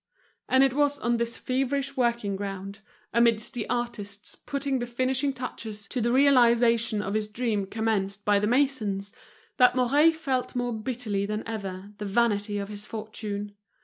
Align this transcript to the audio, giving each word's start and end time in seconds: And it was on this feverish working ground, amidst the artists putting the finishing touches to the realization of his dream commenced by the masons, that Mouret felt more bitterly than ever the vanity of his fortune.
And 0.49 0.63
it 0.63 0.73
was 0.73 0.97
on 0.97 1.17
this 1.17 1.37
feverish 1.37 1.95
working 1.95 2.35
ground, 2.35 2.79
amidst 3.13 3.53
the 3.53 3.69
artists 3.69 4.33
putting 4.33 4.79
the 4.79 4.87
finishing 4.87 5.31
touches 5.31 5.85
to 5.89 6.01
the 6.01 6.11
realization 6.11 7.03
of 7.03 7.13
his 7.13 7.27
dream 7.27 7.67
commenced 7.67 8.25
by 8.25 8.39
the 8.39 8.47
masons, 8.47 9.13
that 9.57 9.75
Mouret 9.75 10.13
felt 10.15 10.55
more 10.55 10.73
bitterly 10.73 11.27
than 11.27 11.47
ever 11.47 11.91
the 11.99 12.05
vanity 12.05 12.57
of 12.57 12.69
his 12.69 12.83
fortune. 12.83 13.53